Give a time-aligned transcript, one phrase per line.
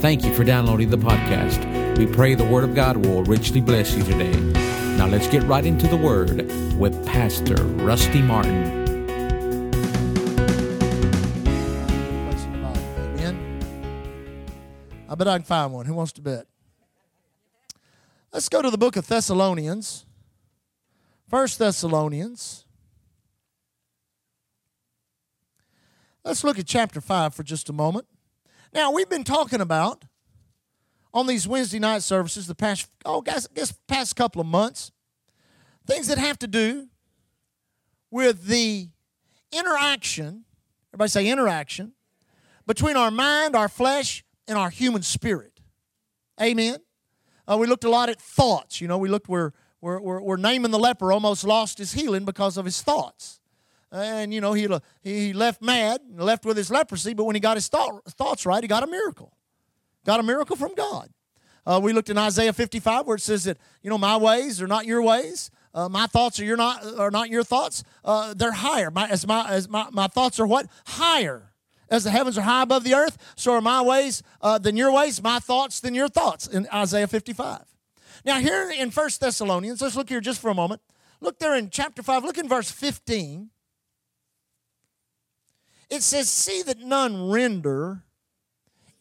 [0.00, 1.98] Thank you for downloading the podcast.
[1.98, 4.34] We pray the Word of God will richly bless you today.
[4.96, 8.64] Now let's get right into the Word with Pastor Rusty Martin.
[12.96, 13.60] Amen.
[15.06, 15.84] I bet I can find one.
[15.84, 16.46] Who wants to bet?
[18.32, 20.06] Let's go to the book of Thessalonians.
[21.28, 22.64] First Thessalonians.
[26.24, 28.06] Let's look at chapter 5 for just a moment.
[28.72, 30.04] Now, we've been talking about
[31.12, 34.92] on these Wednesday night services the past, oh, guys, guess past couple of months,
[35.86, 36.86] things that have to do
[38.10, 38.88] with the
[39.52, 40.44] interaction,
[40.90, 41.92] everybody say interaction,
[42.66, 45.60] between our mind, our flesh, and our human spirit.
[46.40, 46.78] Amen.
[47.48, 48.80] Uh, we looked a lot at thoughts.
[48.80, 52.24] You know, we looked where, where, where, where Naaman the leper almost lost his healing
[52.24, 53.39] because of his thoughts
[53.92, 54.68] and you know he
[55.02, 57.14] he left mad, left with his leprosy.
[57.14, 59.32] But when he got his thought, thoughts right, he got a miracle.
[60.04, 61.10] Got a miracle from God.
[61.66, 64.66] Uh, we looked in Isaiah 55 where it says that you know my ways are
[64.66, 65.50] not your ways.
[65.72, 67.84] Uh, my thoughts are your not are not your thoughts.
[68.04, 68.90] Uh, they're higher.
[68.90, 71.52] My, as my as my, my thoughts are what higher.
[71.88, 74.92] As the heavens are high above the earth, so are my ways uh, than your
[74.92, 75.20] ways.
[75.22, 76.46] My thoughts than your thoughts.
[76.46, 77.64] In Isaiah 55.
[78.24, 80.82] Now here in First Thessalonians, let's look here just for a moment.
[81.20, 82.24] Look there in chapter 5.
[82.24, 83.50] Look in verse 15.
[85.90, 88.04] It says, See that none render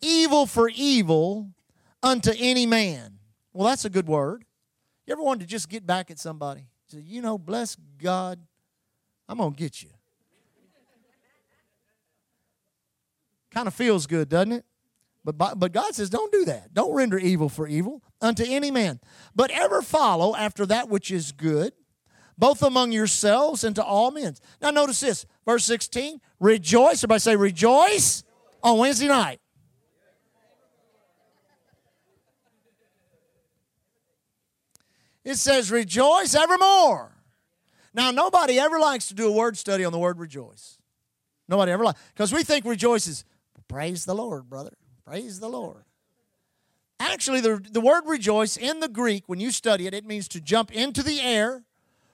[0.02, 1.50] evil for evil
[2.02, 3.20] unto any man.
[3.54, 4.46] Well, that's a good word.
[5.06, 6.68] You ever wanted to just get back at somebody?
[6.88, 8.40] Say, you know, bless God,
[9.28, 9.90] I'm going to get you.
[13.52, 14.66] kind of feels good, doesn't it?
[15.26, 16.74] But, but God says, don't do that.
[16.74, 19.00] Don't render evil for evil unto any man.
[19.36, 21.74] But ever follow after that which is good,
[22.40, 24.34] both among yourselves and to all men.
[24.62, 27.04] Now, notice this, verse 16 rejoice.
[27.04, 28.24] Everybody say, rejoice
[28.64, 29.42] on Wednesday night.
[35.26, 37.12] It says, rejoice evermore.
[37.94, 40.78] Now, nobody ever likes to do a word study on the word rejoice.
[41.50, 43.26] Nobody ever likes, because we think rejoice is
[43.68, 44.72] praise the Lord, brother.
[45.06, 45.84] Praise the Lord.
[47.00, 50.40] Actually, the, the word rejoice in the Greek, when you study it, it means to
[50.40, 51.64] jump into the air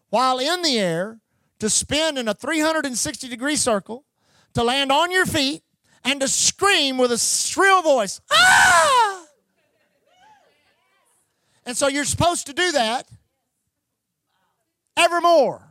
[0.10, 1.20] while in the air,
[1.60, 4.06] to spin in a 360 degree circle,
[4.54, 5.64] to land on your feet,
[6.04, 8.22] and to scream with a shrill voice.
[8.32, 9.26] Ah!
[11.66, 13.08] And so you're supposed to do that
[14.96, 15.62] evermore.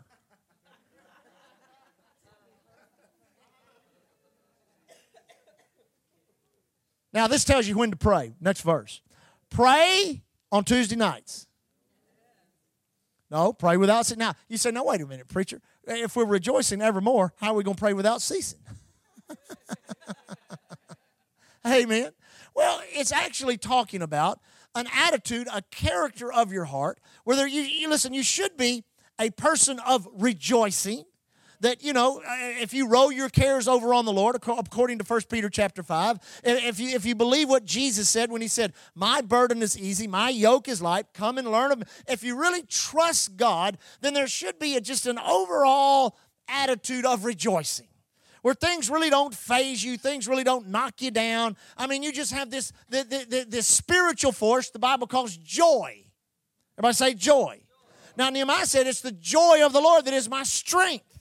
[7.12, 8.34] Now, this tells you when to pray.
[8.41, 9.01] Next verse.
[9.49, 11.47] Pray on Tuesday nights.
[13.34, 14.21] No, pray without ceasing.
[14.21, 15.61] Now, you say, no, wait a minute, preacher.
[15.89, 18.61] If we're rejoicing evermore, how are we going to pray without ceasing?
[21.67, 22.12] Amen.
[22.55, 24.39] Well, it's actually talking about
[24.77, 28.84] an attitude, a character of your heart, whether you, you listen, you should be
[29.19, 31.03] a person of rejoicing
[31.60, 35.04] that you know uh, if you roll your cares over on the lord according to
[35.04, 38.72] 1 peter chapter 5 if you if you believe what jesus said when he said
[38.94, 42.38] my burden is easy my yoke is light come and learn of me if you
[42.38, 46.16] really trust god then there should be a, just an overall
[46.48, 47.88] attitude of rejoicing
[48.42, 51.56] where things really don't faze you, things really don't knock you down.
[51.78, 56.04] I mean, you just have this, this, this spiritual force the Bible calls joy.
[56.76, 57.62] Everybody say joy.
[58.16, 61.13] Now, Nehemiah said, It's the joy of the Lord that is my strength.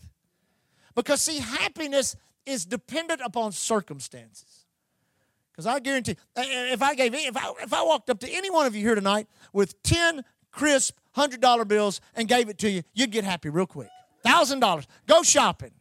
[0.96, 2.16] Because, see, happiness
[2.46, 4.66] is dependent upon circumstances.
[5.52, 8.66] Because I guarantee, if I gave, if I, if I walked up to any one
[8.66, 13.12] of you here tonight with 10 crisp $100 bills and gave it to you, you'd
[13.12, 13.90] get happy real quick.
[14.26, 14.88] $1,000.
[15.06, 15.72] Go shopping.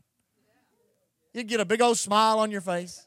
[1.32, 3.06] You'd get a big old smile on your face.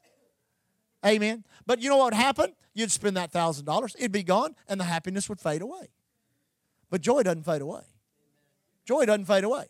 [1.05, 1.43] Amen.
[1.67, 2.53] But you know what would happen?
[2.73, 5.89] You'd spend that $1,000, it'd be gone, and the happiness would fade away.
[6.89, 7.83] But joy doesn't fade away.
[8.85, 9.65] Joy doesn't fade away.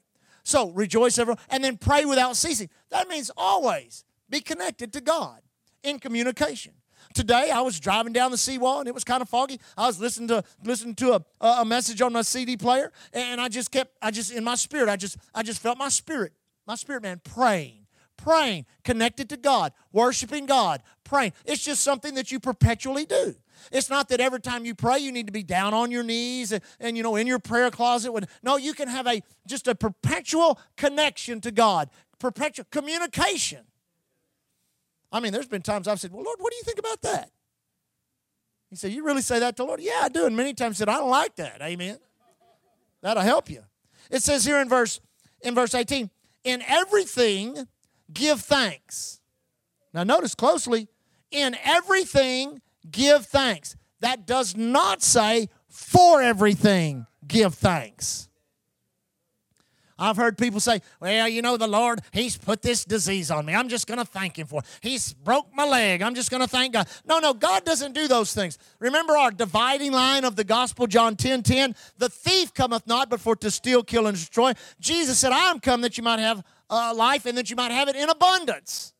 [0.46, 2.70] So rejoice everyone, and then pray without ceasing.
[2.92, 5.42] That means always be connected to God
[5.84, 6.74] in communication.
[7.16, 9.60] Today I was driving down the seawall and it was kind of foggy.
[9.76, 13.50] I was listening to listening to a, a message on my CD player, and I
[13.50, 16.32] just kept I just in my spirit I just I just felt my spirit
[16.68, 17.86] my spirit man praying
[18.18, 21.34] praying, connected to God, worshiping God, praying.
[21.46, 23.36] It's just something that you perpetually do.
[23.72, 26.52] It's not that every time you pray you need to be down on your knees
[26.52, 28.12] and, and you know in your prayer closet.
[28.12, 33.66] With, no, you can have a just a perpetual connection to God, perpetual communication.
[35.12, 37.32] I mean, there's been times I've said, "Well, Lord, what do you think about that?"
[38.70, 40.26] He said, "You really say that to Lord?" Yeah, I do.
[40.26, 41.98] And many times said, "I don't like that." Amen.
[43.02, 43.64] That'll help you.
[44.10, 45.00] It says here in verse
[45.42, 46.10] in verse 18,
[46.44, 47.68] "In everything
[48.12, 49.22] give thanks."
[49.94, 50.90] Now notice closely,
[51.32, 52.62] "In everything
[52.92, 53.76] give thanks.
[54.02, 58.30] That does not say for everything, give thanks.
[59.98, 63.56] I've heard people say, well, you know, the Lord, He's put this disease on me.
[63.56, 64.66] I'm just going to thank Him for it.
[64.82, 66.02] He's broke my leg.
[66.02, 66.88] I'm just going to thank God.
[67.06, 68.58] No, no, God doesn't do those things.
[68.80, 71.76] Remember our dividing line of the gospel, John 10 10?
[71.98, 74.52] The thief cometh not but for to steal, kill, and destroy.
[74.82, 77.72] Jesus said, I am come that you might have uh, life and that you might
[77.72, 78.94] have it in abundance.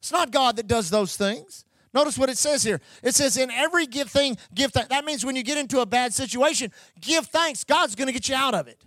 [0.00, 1.64] It's not God that does those things.
[1.98, 2.80] Notice what it says here.
[3.02, 4.88] It says, in every give thing, give thanks.
[4.88, 7.64] That means when you get into a bad situation, give thanks.
[7.64, 8.84] God's going to get you out of it.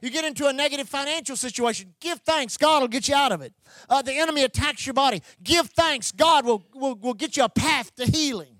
[0.00, 2.56] You get into a negative financial situation, give thanks.
[2.56, 3.52] God will get you out of it.
[3.88, 5.20] Uh, the enemy attacks your body.
[5.42, 6.12] Give thanks.
[6.12, 8.54] God will, will, will get you a path to healing.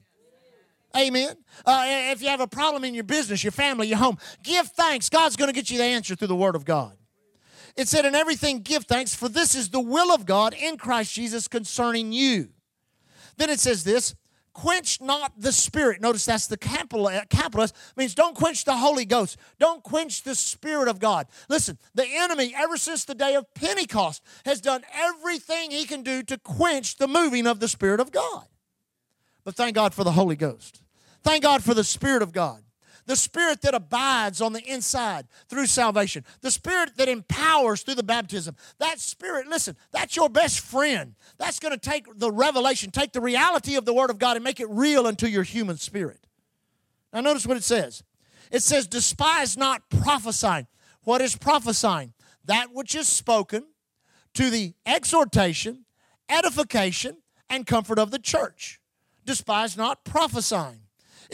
[0.97, 1.37] Amen.
[1.65, 5.09] Uh, if you have a problem in your business, your family, your home, give thanks.
[5.09, 6.97] God's going to get you the answer through the Word of God.
[7.77, 11.15] It said, In everything give thanks, for this is the will of God in Christ
[11.15, 12.49] Jesus concerning you.
[13.37, 14.15] Then it says this
[14.55, 16.01] quench not the spirit.
[16.01, 19.37] Notice that's the capital, uh, capitalist means don't quench the Holy Ghost.
[19.59, 21.27] Don't quench the Spirit of God.
[21.49, 26.23] Listen, the enemy, ever since the day of Pentecost, has done everything he can do
[26.23, 28.47] to quench the moving of the Spirit of God.
[29.45, 30.81] But thank God for the Holy Ghost.
[31.23, 32.64] Thank God for the Spirit of God
[33.07, 38.03] the Spirit that abides on the inside through salvation, the Spirit that empowers through the
[38.03, 38.57] baptism.
[38.79, 41.15] That Spirit, listen, that's your best friend.
[41.39, 44.45] That's going to take the revelation, take the reality of the Word of God and
[44.45, 46.27] make it real into your human spirit.
[47.13, 48.03] Now, notice what it says
[48.51, 50.67] it says, Despise not prophesying.
[51.03, 52.13] What is prophesying?
[52.45, 53.65] That which is spoken
[54.35, 55.85] to the exhortation,
[56.29, 57.19] edification,
[57.49, 58.81] and comfort of the church.
[59.25, 60.81] Despise not prophesying.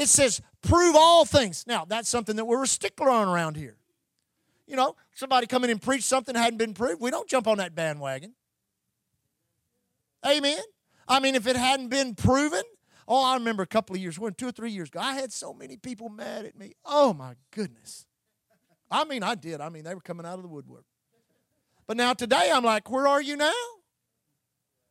[0.00, 1.67] It says, prove all things.
[1.67, 3.76] Now, that's something that we're a stickler on around here.
[4.67, 7.47] You know, somebody come in and preach something that hadn't been proved, we don't jump
[7.47, 8.32] on that bandwagon.
[10.26, 10.62] Amen.
[11.06, 12.62] I mean, if it hadn't been proven,
[13.06, 15.35] oh, I remember a couple of years, one, two or three years ago, I had
[15.35, 16.73] so many people mad at me.
[16.82, 18.06] Oh my goodness.
[18.91, 19.61] I mean, I did.
[19.61, 20.87] I mean, they were coming out of the woodwork.
[21.87, 23.53] But now today, I'm like, where are you now?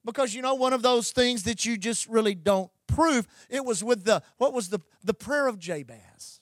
[0.06, 3.84] Because you know, one of those things that you just really don't prove, it was
[3.84, 6.42] with the, what was the, the prayer of Jabez.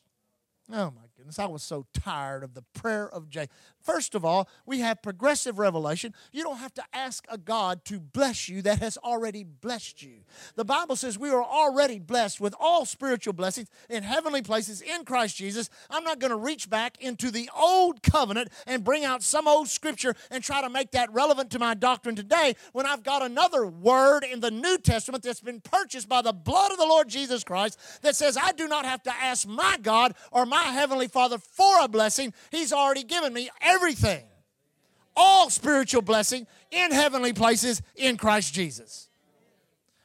[0.71, 1.06] Oh my
[1.39, 3.50] I was so tired of the prayer of Jabez.
[3.81, 6.13] First of all, we have progressive revelation.
[6.31, 10.24] You don't have to ask a God to bless you that has already blessed you.
[10.56, 15.06] The Bible says we are already blessed with all spiritual blessings in heavenly places in
[15.06, 15.69] Christ Jesus.
[15.89, 19.68] I'm not going to reach back into the old covenant and bring out some old
[19.68, 23.68] scripture and try to make that relevant to my doctrine today when I've got another
[23.68, 27.44] word in the New Testament that's been purchased by the blood of the Lord Jesus
[27.44, 31.17] Christ that says I do not have to ask my God or my heavenly Father
[31.40, 32.34] for a blessing.
[32.52, 34.24] He's already given me everything,
[35.16, 39.10] all spiritual blessing in heavenly places in Christ Jesus.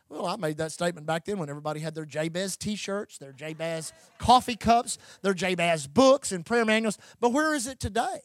[0.09, 3.32] Well, I made that statement back then when everybody had their Jabez t shirts, their
[3.32, 6.99] Jabez coffee cups, their Jabez books and prayer manuals.
[7.19, 8.20] But where is it today?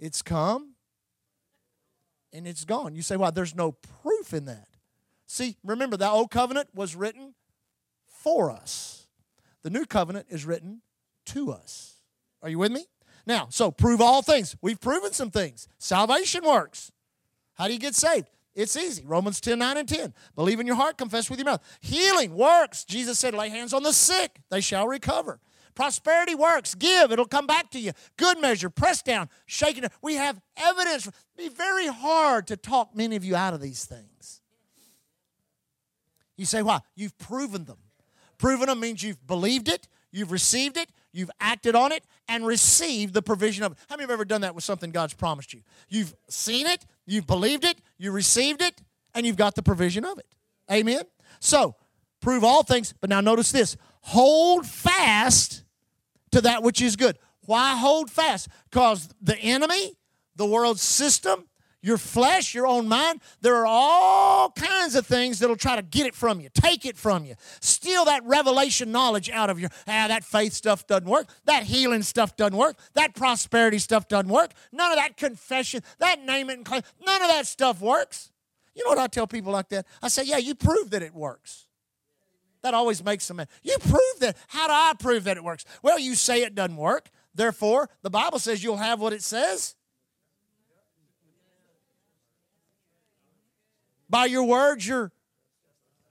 [0.00, 0.74] It's come
[2.32, 2.96] and it's gone.
[2.96, 4.66] You say, well, there's no proof in that.
[5.26, 7.34] See, remember, that old covenant was written
[8.06, 9.06] for us,
[9.62, 10.82] the new covenant is written
[11.26, 11.96] to us.
[12.42, 12.84] Are you with me?
[13.26, 14.56] Now, so prove all things.
[14.60, 15.68] We've proven some things.
[15.78, 16.90] Salvation works.
[17.54, 18.28] How do you get saved?
[18.54, 19.04] It's easy.
[19.06, 20.12] Romans 10 9 and 10.
[20.34, 21.62] Believe in your heart, confess with your mouth.
[21.80, 22.84] Healing works.
[22.84, 25.40] Jesus said, lay hands on the sick, they shall recover.
[25.74, 26.74] Prosperity works.
[26.74, 27.92] Give, it'll come back to you.
[28.18, 29.86] Good measure, pressed down, shaken.
[30.02, 31.06] We have evidence.
[31.06, 34.42] It'd be very hard to talk many of you out of these things.
[36.36, 36.80] You say, why?
[36.94, 37.78] You've proven them.
[38.36, 43.14] Proven them means you've believed it, you've received it, you've acted on it, and received
[43.14, 43.78] the provision of it.
[43.88, 45.60] How many have ever done that with something God's promised you?
[45.88, 48.82] You've seen it, you've believed it, you received it,
[49.14, 50.26] and you've got the provision of it.
[50.70, 51.02] Amen?
[51.40, 51.76] So,
[52.20, 55.64] prove all things, but now notice this hold fast
[56.32, 57.18] to that which is good.
[57.46, 58.48] Why hold fast?
[58.70, 59.96] Because the enemy,
[60.36, 61.46] the world system,
[61.82, 63.20] your flesh, your own mind.
[63.40, 66.96] There are all kinds of things that'll try to get it from you, take it
[66.96, 69.68] from you, steal that revelation knowledge out of you.
[69.86, 71.28] Ah, that faith stuff doesn't work.
[71.44, 72.76] That healing stuff doesn't work.
[72.94, 74.52] That prosperity stuff doesn't work.
[74.70, 78.30] None of that confession, that name it and claim, none of that stuff works.
[78.74, 79.86] You know what I tell people like that?
[80.00, 81.66] I say, yeah, you prove that it works.
[82.62, 83.48] That always makes them mad.
[83.62, 84.36] You prove that.
[84.46, 85.64] How do I prove that it works?
[85.82, 87.10] Well, you say it doesn't work.
[87.34, 89.74] Therefore, the Bible says you'll have what it says.
[94.12, 95.10] By your words, you're,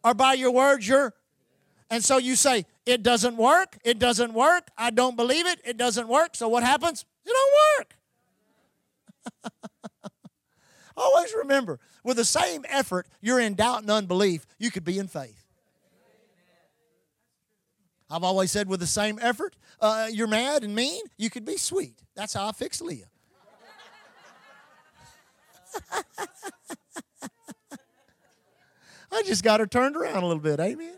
[0.03, 1.13] or by your words, you're.
[1.91, 5.77] And so you say, it doesn't work, it doesn't work, I don't believe it, it
[5.77, 6.35] doesn't work.
[6.35, 7.05] So what happens?
[7.23, 9.53] It don't work.
[10.97, 15.07] Always remember, with the same effort you're in doubt and unbelief, you could be in
[15.07, 15.45] faith.
[18.09, 21.55] I've always said with the same effort, uh, you're mad and mean, you could be
[21.55, 22.01] sweet.
[22.15, 23.05] That's how I fixed Leah.
[29.11, 30.59] I just got her turned around a little bit.
[30.59, 30.97] Amen.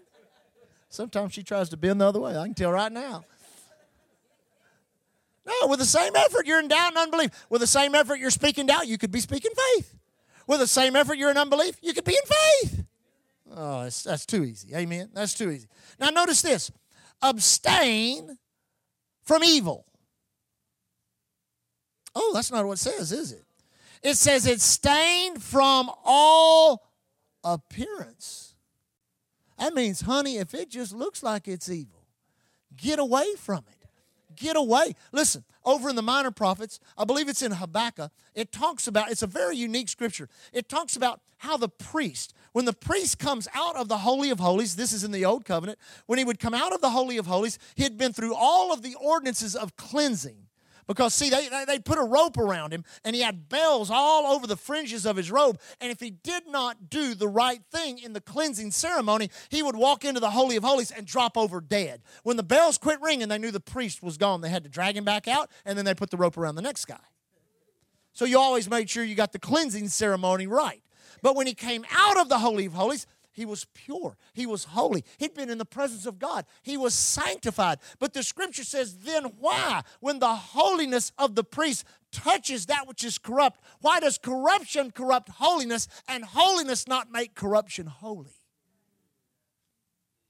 [0.89, 2.37] Sometimes she tries to bend the other way.
[2.37, 3.25] I can tell right now.
[5.45, 7.31] No, with the same effort, you're in doubt and unbelief.
[7.49, 9.95] With the same effort, you're speaking doubt, you could be speaking faith.
[10.47, 12.85] With the same effort, you're in unbelief, you could be in faith.
[13.55, 14.75] Oh, that's, too easy.
[14.75, 15.09] Amen.
[15.13, 15.67] That's too easy.
[15.99, 16.71] Now, notice this
[17.21, 18.37] abstain
[19.23, 19.85] from evil.
[22.15, 23.43] Oh, that's not what it says, is it?
[24.01, 26.85] It says it's stained from all
[27.43, 28.55] appearance.
[29.57, 32.03] That means, honey, if it just looks like it's evil,
[32.75, 33.87] get away from it.
[34.35, 34.95] Get away.
[35.11, 39.21] Listen, over in the minor prophets, I believe it's in Habakkuk, it talks about, it's
[39.21, 40.27] a very unique scripture.
[40.51, 44.39] It talks about how the priest, when the priest comes out of the Holy of
[44.39, 47.17] Holies, this is in the Old Covenant, when he would come out of the Holy
[47.17, 50.42] of Holies, he had been through all of the ordinances of cleansing.
[50.87, 54.47] Because, see, they, they put a rope around him and he had bells all over
[54.47, 55.59] the fringes of his robe.
[55.79, 59.75] And if he did not do the right thing in the cleansing ceremony, he would
[59.75, 62.01] walk into the Holy of Holies and drop over dead.
[62.23, 64.41] When the bells quit ringing, they knew the priest was gone.
[64.41, 66.61] They had to drag him back out and then they put the rope around the
[66.61, 66.99] next guy.
[68.13, 70.81] So you always made sure you got the cleansing ceremony right.
[71.21, 74.15] But when he came out of the Holy of Holies, he was pure.
[74.33, 75.03] He was holy.
[75.17, 76.45] He'd been in the presence of God.
[76.61, 77.79] He was sanctified.
[77.99, 83.03] But the scripture says, then why, when the holiness of the priest touches that which
[83.03, 88.39] is corrupt, why does corruption corrupt holiness and holiness not make corruption holy?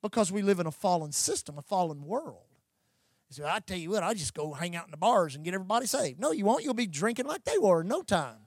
[0.02, 2.48] Because we live in a fallen system, a fallen world.
[3.30, 5.54] So I tell you what, I just go hang out in the bars and get
[5.54, 6.20] everybody saved.
[6.20, 6.64] No, you won't.
[6.64, 8.38] You'll be drinking like they were in no time.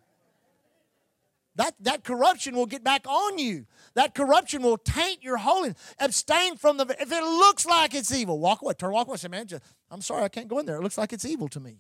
[1.57, 3.67] That, that corruption will get back on you.
[3.95, 5.77] That corruption will taint your holiness.
[5.99, 8.75] Abstain from the, if it looks like it's evil, walk away.
[8.75, 9.17] Turn, walk away.
[9.17, 10.77] Say, man, just, I'm sorry, I can't go in there.
[10.77, 11.79] It looks like it's evil to me.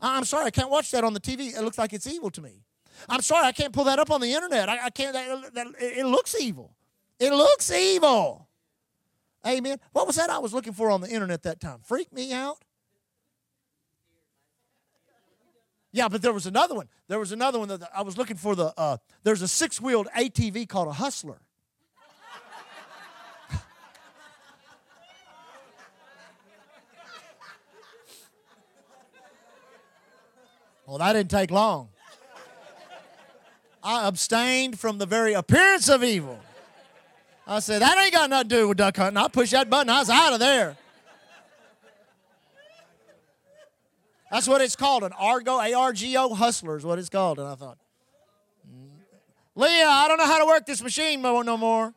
[0.00, 1.54] I'm sorry, I can't watch that on the TV.
[1.54, 2.62] It looks like it's evil to me.
[3.08, 4.68] I'm sorry, I can't pull that up on the internet.
[4.68, 6.76] I, I can't, that, that, it looks evil.
[7.18, 8.48] It looks evil.
[9.46, 9.78] Amen.
[9.92, 11.80] What was that I was looking for on the internet that time?
[11.82, 12.58] Freak me out?
[15.92, 16.88] Yeah, but there was another one.
[17.08, 18.54] There was another one that I was looking for.
[18.54, 21.40] The uh, there's a six wheeled ATV called a Hustler.
[30.86, 31.88] well, that didn't take long.
[33.82, 36.38] I abstained from the very appearance of evil.
[37.46, 39.16] I said, that ain't got nothing to do with duck hunting.
[39.16, 40.76] I pushed that button, I was out of there.
[44.30, 47.38] That's what it's called an Argo, A R G O hustler is what it's called.
[47.38, 47.78] And I thought,
[48.66, 48.90] mm.
[49.56, 51.92] Leah, I don't know how to work this machine no more.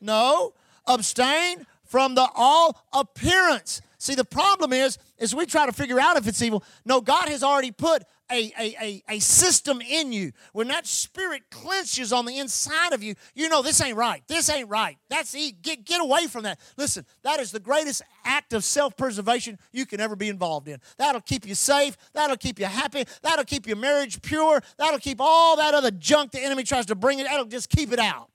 [0.00, 0.52] No,
[0.86, 3.80] abstain from the all appearance.
[3.98, 6.62] See, the problem is, is we try to figure out if it's evil.
[6.84, 11.42] No, God has already put a, a, a, a system in you, when that spirit
[11.50, 14.22] clenches on the inside of you, you know this ain't right.
[14.26, 14.98] This ain't right.
[15.08, 16.58] That's get get away from that.
[16.76, 20.80] Listen, that is the greatest act of self-preservation you can ever be involved in.
[20.98, 21.96] That'll keep you safe.
[22.12, 23.04] That'll keep you happy.
[23.22, 24.62] That'll keep your marriage pure.
[24.76, 27.24] That'll keep all that other junk the enemy tries to bring it.
[27.24, 28.30] That'll just keep it out.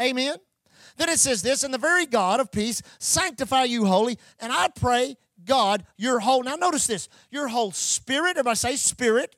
[0.00, 0.36] Amen.
[0.98, 4.68] Then it says this, and the very God of peace sanctify you holy, and I
[4.68, 9.34] pray God, your whole, now notice this, your whole spirit, everybody say spirit.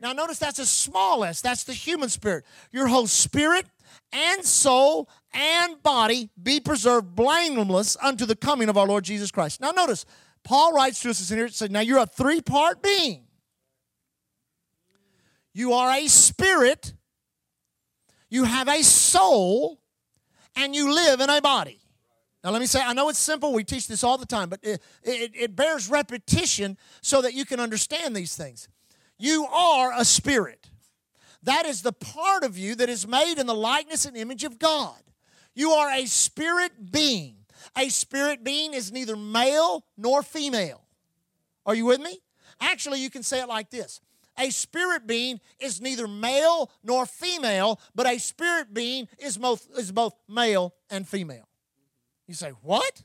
[0.00, 2.44] Now notice that's the smallest, that's the human spirit.
[2.72, 3.66] Your whole spirit
[4.12, 9.60] and soul and body be preserved blameless unto the coming of our Lord Jesus Christ.
[9.60, 10.04] Now notice,
[10.44, 13.24] Paul writes to us in here, says, now you're a three part being.
[15.54, 16.94] You are a spirit,
[18.30, 19.80] you have a soul,
[20.56, 21.81] and you live in a body.
[22.44, 23.52] Now, let me say, I know it's simple.
[23.52, 27.44] We teach this all the time, but it, it, it, bears repetition so that you
[27.44, 28.68] can understand these things.
[29.16, 30.68] You are a spirit.
[31.44, 34.58] That is the part of you that is made in the likeness and image of
[34.58, 35.00] God.
[35.54, 37.36] You are a spirit being.
[37.76, 40.82] A spirit being is neither male nor female.
[41.64, 42.18] Are you with me?
[42.60, 44.00] Actually, you can say it like this
[44.38, 49.92] a spirit being is neither male nor female, but a spirit being is both, is
[49.92, 51.48] both male and female.
[52.32, 53.02] You say, what?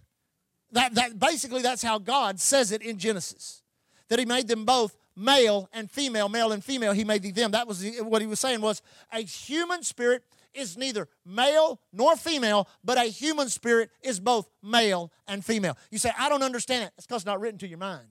[0.71, 3.61] That, that basically that's how God says it in Genesis.
[4.07, 7.51] That he made them both male and female, male and female, he made them.
[7.51, 8.81] That was the, what he was saying was
[9.11, 15.11] a human spirit is neither male nor female, but a human spirit is both male
[15.27, 15.77] and female.
[15.91, 16.93] You say, I don't understand it.
[16.97, 18.07] It's because it's not written to your mind.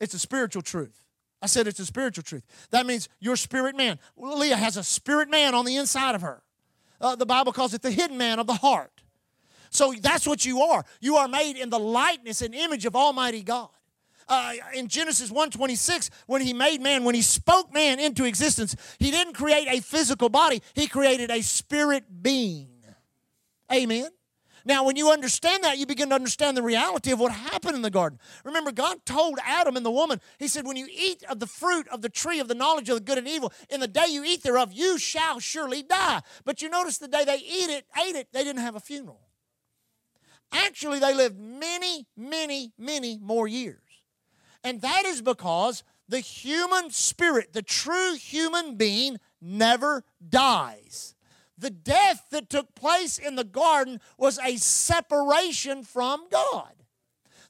[0.00, 1.02] It's a spiritual truth.
[1.40, 2.44] I said it's a spiritual truth.
[2.72, 3.98] That means your spirit man.
[4.18, 6.42] Leah has a spirit man on the inside of her.
[7.00, 9.02] Uh, the Bible calls it the hidden man of the heart.
[9.74, 10.84] So that's what you are.
[11.00, 13.70] You are made in the likeness and image of Almighty God.
[14.28, 19.10] Uh, in Genesis 1:26, when he made man, when he spoke man into existence, he
[19.10, 22.70] didn't create a physical body, he created a spirit being.
[23.70, 24.10] Amen.
[24.64, 27.82] Now, when you understand that, you begin to understand the reality of what happened in
[27.82, 28.18] the garden.
[28.44, 31.86] Remember, God told Adam and the woman, He said, When you eat of the fruit
[31.88, 34.24] of the tree of the knowledge of the good and evil, in the day you
[34.24, 36.22] eat thereof, you shall surely die.
[36.44, 39.20] But you notice the day they eat it, ate it, they didn't have a funeral.
[40.54, 43.80] Actually, they lived many, many, many more years.
[44.62, 51.14] And that is because the human spirit, the true human being, never dies.
[51.58, 56.72] The death that took place in the garden was a separation from God.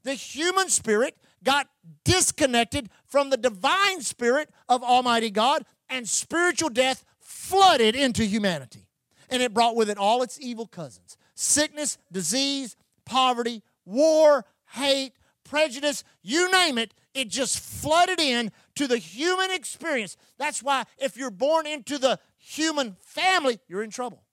[0.03, 1.69] The human spirit got
[2.05, 8.89] disconnected from the divine spirit of Almighty God, and spiritual death flooded into humanity.
[9.31, 15.13] And it brought with it all its evil cousins sickness, disease, poverty, war, hate,
[15.45, 20.17] prejudice, you name it, it just flooded in to the human experience.
[20.39, 24.25] That's why if you're born into the human family, you're in trouble.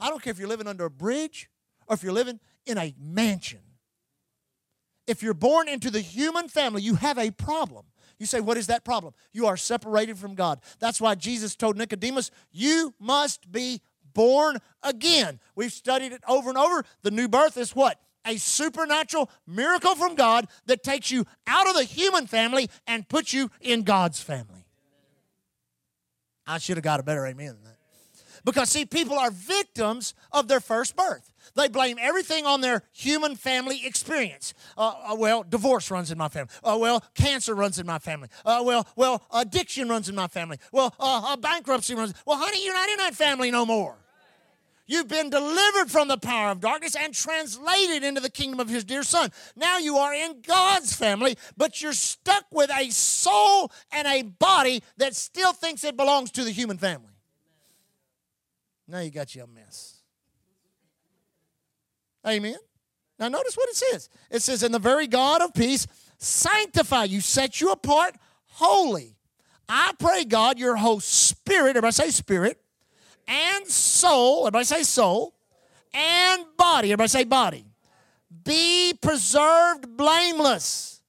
[0.00, 1.48] I don't care if you're living under a bridge
[1.86, 3.60] or if you're living in a mansion.
[5.06, 7.86] If you're born into the human family, you have a problem.
[8.18, 9.14] You say, What is that problem?
[9.32, 10.60] You are separated from God.
[10.80, 13.80] That's why Jesus told Nicodemus, You must be
[14.18, 15.38] born again.
[15.54, 16.84] We've studied it over and over.
[17.02, 18.00] The new birth is what?
[18.26, 23.32] A supernatural miracle from God that takes you out of the human family and puts
[23.32, 24.66] you in God's family.
[26.48, 27.76] I should have got a better amen than that.
[28.44, 31.32] Because, see, people are victims of their first birth.
[31.54, 34.52] They blame everything on their human family experience.
[34.76, 36.50] Uh, uh, well, divorce runs in my family.
[36.64, 38.28] Uh, well, cancer runs in my family.
[38.44, 40.58] Uh, well, well, addiction runs in my family.
[40.72, 42.14] Well, uh, bankruptcy runs.
[42.26, 43.96] Well, honey, you're not in that family no more.
[44.90, 48.84] You've been delivered from the power of darkness and translated into the kingdom of his
[48.84, 49.30] dear son.
[49.54, 54.82] Now you are in God's family, but you're stuck with a soul and a body
[54.96, 57.12] that still thinks it belongs to the human family.
[58.88, 59.96] Now you got you a mess.
[62.26, 62.56] Amen.
[63.18, 64.08] Now notice what it says.
[64.30, 65.86] It says, "In the very God of peace
[66.16, 69.18] sanctify you, set you apart holy."
[69.68, 72.64] I pray God, your whole spirit, everybody say spirit,
[73.28, 75.34] and soul, everybody say soul,
[75.94, 77.64] and body, everybody say body,
[78.44, 81.02] be preserved blameless.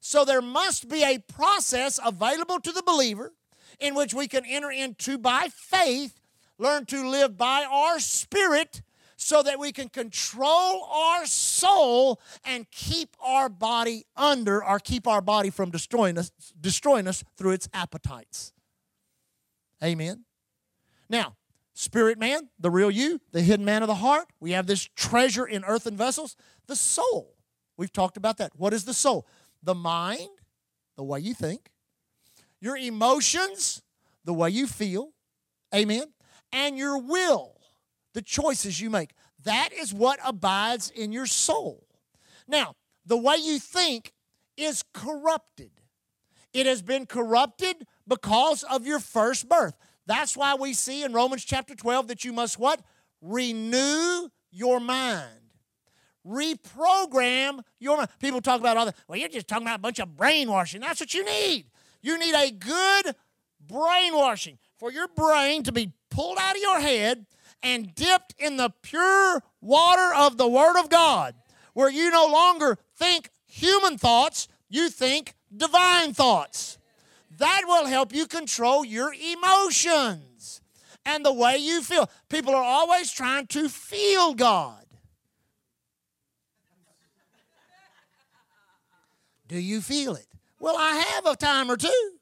[0.00, 3.34] So there must be a process available to the believer
[3.78, 6.18] in which we can enter into by faith,
[6.58, 8.82] learn to live by our spirit
[9.16, 15.20] so that we can control our soul and keep our body under or keep our
[15.20, 18.52] body from destroying us destroying us through its appetites.
[19.82, 20.24] Amen.
[21.08, 21.36] Now,
[21.78, 24.26] Spirit man, the real you, the hidden man of the heart.
[24.40, 26.34] We have this treasure in earthen vessels.
[26.66, 27.36] The soul.
[27.76, 28.50] We've talked about that.
[28.56, 29.28] What is the soul?
[29.62, 30.28] The mind,
[30.96, 31.70] the way you think,
[32.60, 33.80] your emotions,
[34.24, 35.10] the way you feel.
[35.72, 36.06] Amen.
[36.52, 37.54] And your will,
[38.12, 39.12] the choices you make.
[39.44, 41.86] That is what abides in your soul.
[42.48, 42.74] Now,
[43.06, 44.12] the way you think
[44.56, 45.70] is corrupted.
[46.52, 49.74] It has been corrupted because of your first birth.
[50.08, 52.80] That's why we see in Romans chapter 12 that you must what?
[53.20, 55.28] Renew your mind.
[56.26, 58.08] Reprogram your mind.
[58.18, 58.96] People talk about all that.
[59.06, 60.80] Well, you're just talking about a bunch of brainwashing.
[60.80, 61.66] That's what you need.
[62.00, 63.14] You need a good
[63.66, 67.26] brainwashing for your brain to be pulled out of your head
[67.62, 71.34] and dipped in the pure water of the Word of God,
[71.74, 76.77] where you no longer think human thoughts, you think divine thoughts.
[77.38, 80.60] That will help you control your emotions
[81.04, 82.10] and the way you feel.
[82.28, 84.84] People are always trying to feel God.
[89.46, 90.26] Do you feel it?
[90.60, 92.12] Well, I have a time or two.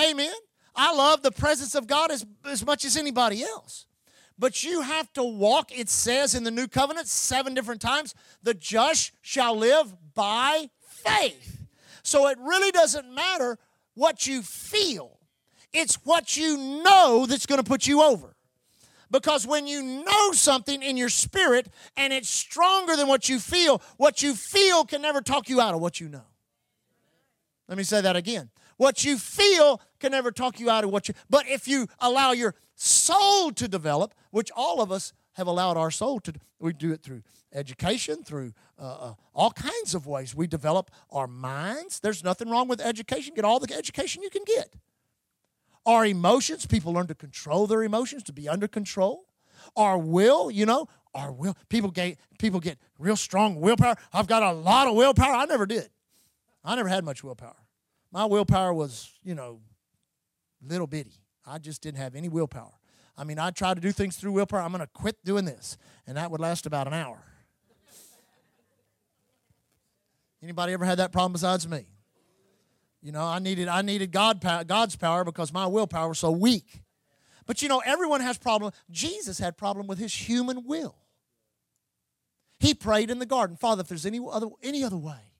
[0.00, 0.32] Amen.
[0.74, 3.86] I love the presence of God as, as much as anybody else.
[4.38, 8.54] But you have to walk, it says in the new covenant seven different times, the
[8.54, 11.66] just shall live by faith.
[12.02, 13.58] So it really doesn't matter
[13.94, 15.18] what you feel,
[15.72, 18.36] it's what you know that's going to put you over.
[19.10, 23.82] Because when you know something in your spirit and it's stronger than what you feel,
[23.98, 26.24] what you feel can never talk you out of what you know.
[27.68, 28.48] Let me say that again.
[28.78, 32.32] What you feel can never talk you out of what you, but if you allow
[32.32, 36.92] your soul to develop, which all of us have allowed our soul to, we do
[36.92, 37.22] it through
[37.54, 40.34] education, through uh, uh, all kinds of ways.
[40.34, 42.00] We develop our minds.
[42.00, 43.34] There's nothing wrong with education.
[43.34, 44.74] Get all the education you can get.
[45.86, 49.26] Our emotions, people learn to control their emotions, to be under control.
[49.76, 51.56] Our will, you know, our will.
[51.68, 53.96] People get people get real strong willpower.
[54.12, 55.34] I've got a lot of willpower.
[55.34, 55.88] I never did.
[56.64, 57.56] I never had much willpower.
[58.10, 59.60] My willpower was, you know,
[60.60, 61.21] little bitty.
[61.46, 62.72] I just didn't have any willpower.
[63.16, 64.60] I mean, I tried to do things through willpower.
[64.60, 65.76] I'm going to quit doing this,
[66.06, 67.22] and that would last about an hour.
[70.42, 71.86] Anybody ever had that problem besides me?
[73.00, 76.82] You know, I needed I needed God God's power because my willpower was so weak.
[77.46, 78.72] But you know, everyone has problem.
[78.90, 80.96] Jesus had problem with his human will.
[82.58, 85.32] He prayed in the garden, Father, if there's any other any other way.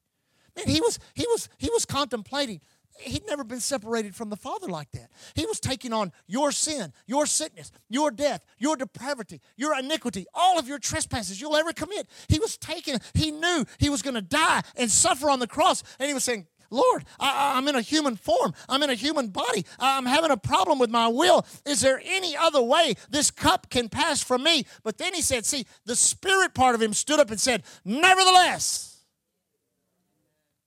[0.57, 2.61] Man, he was he was he was contemplating.
[2.98, 5.11] He'd never been separated from the Father like that.
[5.35, 10.59] He was taking on your sin, your sickness, your death, your depravity, your iniquity, all
[10.59, 12.09] of your trespasses you'll ever commit.
[12.28, 15.83] He was taking, he knew he was going to die and suffer on the cross.
[15.98, 18.55] And he was saying, Lord, I, am in a human form.
[18.66, 19.66] I'm in a human body.
[19.78, 21.46] I'm having a problem with my will.
[21.66, 24.64] Is there any other way this cup can pass from me?
[24.83, 29.05] But then he said, See, the spirit part of him stood up and said, Nevertheless,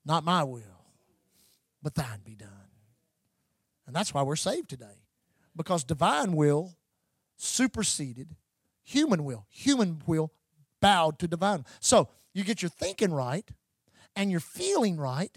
[0.06, 0.62] not my will,
[1.86, 2.50] but thine be done.
[3.88, 5.04] And that's why we're saved today.
[5.56, 6.74] Because divine will
[7.38, 8.36] superseded
[8.84, 9.46] human will.
[9.50, 10.34] Human will
[10.82, 11.66] bowed to divine.
[11.80, 13.48] So you get your thinking right
[14.16, 15.32] and your feeling right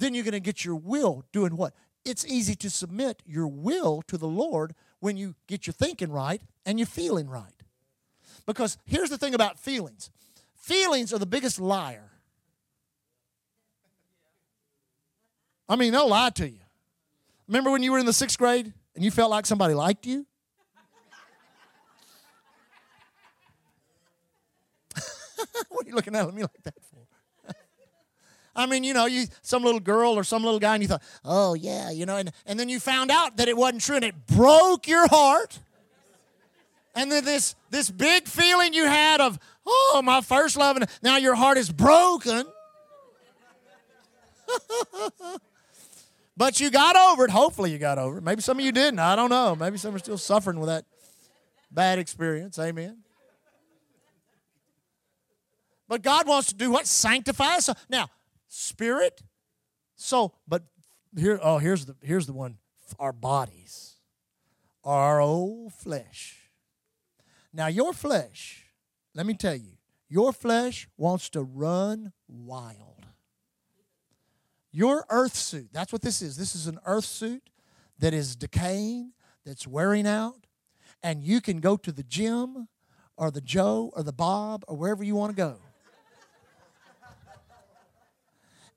[0.00, 1.74] then you're going to get your will doing what?
[2.04, 6.40] It's easy to submit your will to the Lord when you get your thinking right
[6.64, 7.62] and your feeling right.
[8.46, 10.10] Because here's the thing about feelings
[10.54, 12.10] feelings are the biggest liar.
[15.70, 16.58] I mean, they'll lie to you.
[17.46, 20.26] Remember when you were in the sixth grade and you felt like somebody liked you?
[25.68, 27.54] what are you looking at me like that for?
[28.56, 31.04] I mean, you know, you some little girl or some little guy, and you thought,
[31.24, 34.04] oh yeah, you know, and, and then you found out that it wasn't true, and
[34.04, 35.60] it broke your heart.
[36.96, 41.16] And then this this big feeling you had of, oh, my first love, and now
[41.16, 42.44] your heart is broken.
[46.36, 47.30] but you got over it.
[47.30, 48.24] Hopefully, you got over it.
[48.24, 48.98] Maybe some of you didn't.
[48.98, 49.54] I don't know.
[49.54, 50.84] Maybe some are still suffering with that
[51.70, 52.58] bad experience.
[52.58, 52.98] Amen.
[55.88, 56.86] But God wants to do what?
[56.86, 57.68] Sanctify us.
[57.88, 58.08] Now,
[58.48, 59.22] spirit,
[59.96, 60.34] soul.
[60.46, 60.62] But
[61.18, 62.58] here, oh, here's the here's the one.
[62.98, 63.96] Our bodies,
[64.84, 66.36] our old flesh.
[67.52, 68.66] Now, your flesh,
[69.14, 69.72] let me tell you,
[70.08, 72.99] your flesh wants to run wild.
[74.72, 76.36] Your earth suit, that's what this is.
[76.36, 77.42] This is an earth suit
[77.98, 79.12] that is decaying,
[79.44, 80.46] that's wearing out,
[81.02, 82.68] and you can go to the gym
[83.16, 85.58] or the Joe or the Bob or wherever you want to go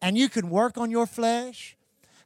[0.03, 1.77] and you can work on your flesh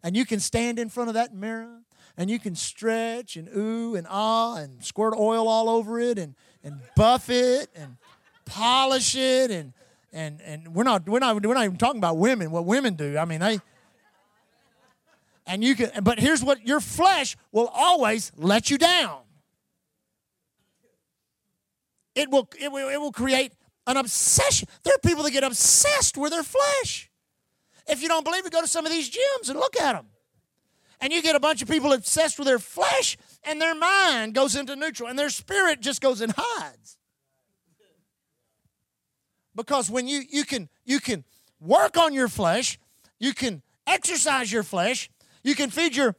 [0.02, 1.82] and you can stand in front of that mirror
[2.18, 6.34] and you can stretch and ooh and ah and squirt oil all over it and,
[6.64, 7.98] and buff it and
[8.46, 9.74] polish it and
[10.14, 13.18] and and we're not we're not we're not even talking about women what women do
[13.18, 13.60] i mean they
[15.46, 19.20] and you can but here's what your flesh will always let you down
[22.16, 23.54] it will it will, it will create
[23.86, 27.10] an obsession there are people that get obsessed with their flesh
[27.88, 30.08] if you don't believe it, go to some of these gyms and look at them.
[31.00, 34.56] And you get a bunch of people obsessed with their flesh, and their mind goes
[34.56, 36.98] into neutral, and their spirit just goes and hides.
[39.58, 41.26] Because when you you can you can
[41.60, 42.80] work on your flesh,
[43.20, 45.10] you can exercise your flesh,
[45.44, 46.16] you can feed your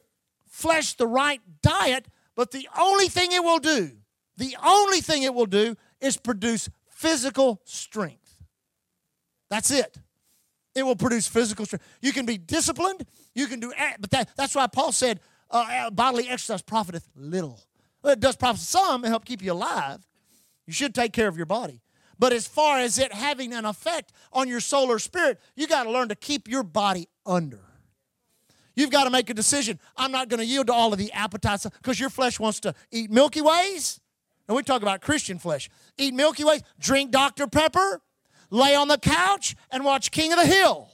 [0.47, 3.91] flesh the right diet, but the only thing it will do,
[4.37, 8.35] the only thing it will do is produce physical strength.
[9.49, 9.97] That's it.
[10.75, 11.85] It will produce physical strength.
[12.01, 13.05] You can be disciplined.
[13.33, 17.59] You can do, but that, that's why Paul said, uh, uh, bodily exercise profiteth little.
[18.03, 20.05] Well, it does profit some and help keep you alive.
[20.67, 21.81] You should take care of your body.
[22.19, 25.83] But as far as it having an effect on your soul or spirit, you got
[25.83, 27.61] to learn to keep your body under.
[28.75, 29.79] You've got to make a decision.
[29.97, 32.75] I'm not going to yield to all of the appetites because your flesh wants to
[32.91, 33.99] eat Milky Ways.
[34.47, 35.69] And we talk about Christian flesh.
[35.97, 37.47] Eat Milky Ways, drink Dr.
[37.47, 38.01] Pepper,
[38.49, 40.89] lay on the couch and watch King of the Hill.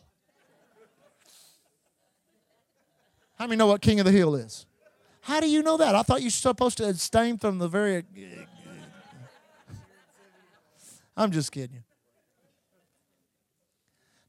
[3.38, 4.66] How many know what King of the Hill is?
[5.22, 5.96] How do you know that?
[5.96, 8.04] I thought you were supposed to abstain from the very.
[11.18, 11.84] I'm just kidding you.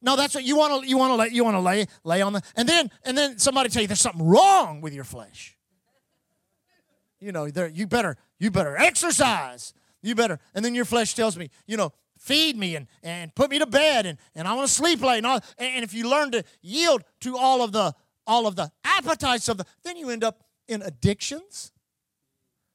[0.03, 2.22] No, that's what you want to you want to lay you want to lay lay
[2.22, 5.57] on the and then and then somebody tell you there's something wrong with your flesh.
[7.18, 9.75] You know, there you better you better exercise.
[10.03, 13.51] You better and then your flesh tells me, you know, feed me and, and put
[13.51, 15.18] me to bed and, and I want to sleep late.
[15.18, 17.92] And, all, and if you learn to yield to all of the
[18.27, 21.72] all of the appetites of the, then you end up in addictions.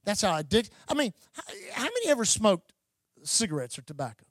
[0.04, 0.72] That's how addict.
[0.88, 1.44] I mean, how,
[1.74, 2.74] how many ever smoked
[3.24, 4.26] cigarettes or tobacco.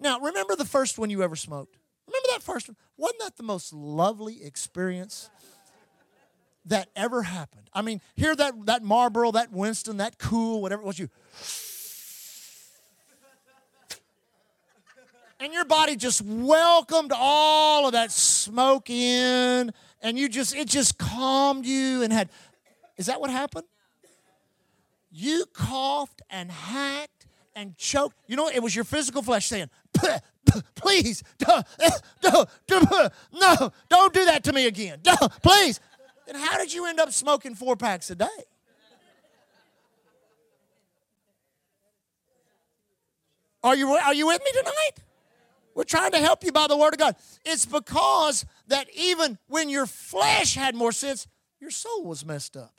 [0.00, 1.76] Now, remember the first one you ever smoked?
[2.06, 2.76] Remember that first one?
[2.96, 5.28] Wasn't that the most lovely experience
[6.64, 7.68] that ever happened?
[7.72, 11.08] I mean, hear that, that Marlboro, that Winston, that cool, whatever it was, you.
[15.40, 19.72] And your body just welcomed all of that smoke in,
[20.02, 22.28] and you just, it just calmed you and had.
[22.96, 23.66] Is that what happened?
[25.10, 27.17] You coughed and hacked
[27.58, 28.16] and choked.
[28.28, 29.68] You know, it was your physical flesh saying,
[30.76, 31.90] please, no, eh,
[33.32, 35.00] no, don't do that to me again.
[35.42, 35.80] please.
[36.26, 38.26] Then how did you end up smoking four packs a day?
[43.64, 44.92] Are you, are you with me tonight?
[45.74, 47.16] We're trying to help you by the Word of God.
[47.44, 51.26] It's because that even when your flesh had more sense,
[51.60, 52.78] your soul was messed up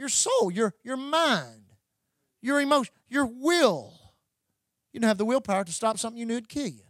[0.00, 1.69] your soul, your, your mind,
[2.40, 3.94] your emotion, your will.
[4.92, 6.82] You don't have the willpower to stop something you knew would kill you.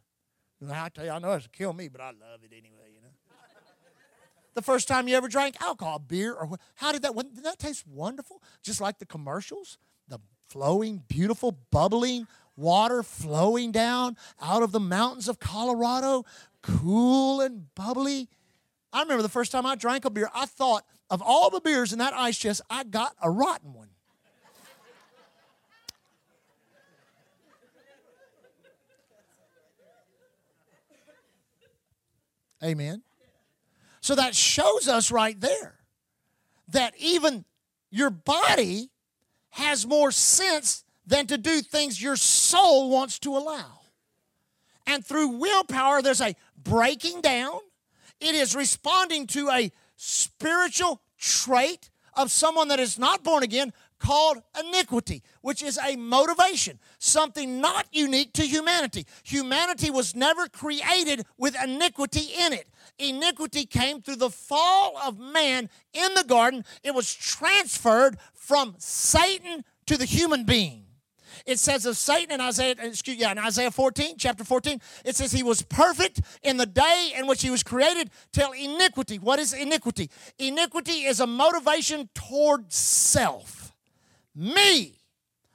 [0.71, 3.09] I tell you, I know it'll kill me, but I love it anyway, you know.
[4.55, 7.59] the first time you ever drank alcohol, beer, or what how did that, did that
[7.59, 8.43] taste wonderful?
[8.63, 12.27] Just like the commercials, the flowing, beautiful, bubbling
[12.61, 16.25] water flowing down out of the mountains of Colorado,
[16.63, 18.29] cool and bubbly.
[18.93, 21.93] I remember the first time I drank a beer, I thought of all the beers
[21.93, 23.89] in that ice chest, I got a rotten one.
[32.62, 33.03] Amen.
[34.01, 35.75] So that shows us right there
[36.68, 37.44] that even
[37.90, 38.90] your body
[39.51, 43.81] has more sense than to do things your soul wants to allow.
[44.87, 47.59] And through willpower, there's a breaking down,
[48.20, 54.39] it is responding to a spiritual trait of someone that is not born again called
[54.59, 59.07] iniquity, which is a motivation, something not unique to humanity.
[59.23, 62.69] Humanity was never created with iniquity in it.
[62.99, 69.65] Iniquity came through the fall of man in the garden, it was transferred from Satan
[69.87, 70.87] to the human being.
[71.47, 75.33] It says of Satan in Isaiah, excuse yeah, in Isaiah 14, chapter 14, it says
[75.33, 79.19] he was perfect in the day in which he was created till iniquity.
[79.19, 80.11] What is iniquity?
[80.39, 83.69] Iniquity is a motivation toward self.
[84.35, 84.95] Me.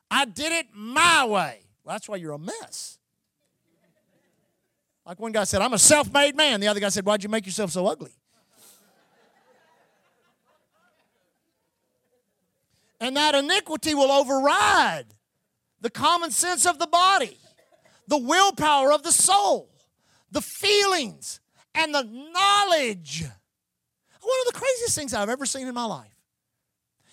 [0.10, 1.62] I did it my way.
[1.84, 2.98] Well, that's why you're a mess.
[5.06, 6.60] Like one guy said, I'm a self made man.
[6.60, 8.12] The other guy said, Why'd you make yourself so ugly?
[13.00, 15.06] And that iniquity will override
[15.82, 17.38] the common sense of the body,
[18.08, 19.70] the willpower of the soul,
[20.32, 21.40] the feelings,
[21.76, 23.26] and the knowledge.
[24.22, 26.16] One of the craziest things I've ever seen in my life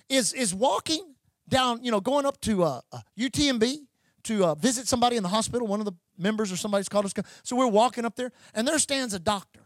[0.09, 1.12] is, is walking
[1.53, 3.77] down, you know, going up to uh, uh, UTMB
[4.25, 5.69] to uh, visit somebody in the hospital.
[5.69, 7.13] One of the members or somebody's called us.
[7.45, 9.61] So we're walking up there, and there stands a doctor